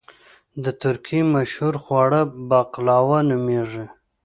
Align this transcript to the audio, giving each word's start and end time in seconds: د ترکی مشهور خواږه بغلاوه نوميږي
د 0.63 0.65
ترکی 0.83 1.21
مشهور 1.33 1.75
خواږه 1.83 2.21
بغلاوه 2.49 3.19
نوميږي 3.29 3.85